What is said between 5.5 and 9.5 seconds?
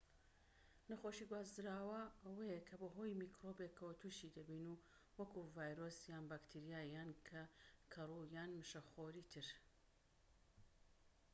ڤایرۆس یان بەکتریا یان کەروو یان مشەخۆری تر